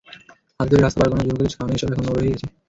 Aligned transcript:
হাত 0.59 0.67
ধরে 0.69 0.81
রাস্তা 0.81 0.99
পার 0.99 1.09
করানো, 1.09 1.23
জোর 1.27 1.37
করে 1.39 1.49
খাওয়ানো—এসব 1.51 1.89
এখনো 1.93 2.09
রয়েই 2.09 2.31
গেছে। 2.31 2.45